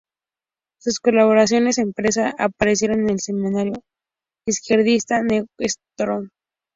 [0.81, 3.83] Sus colaboraciones en prensa aparecieron en el semanario
[4.47, 6.31] izquierdista "New Statesman".